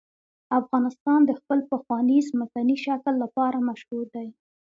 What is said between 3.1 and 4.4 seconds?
لپاره مشهور دی.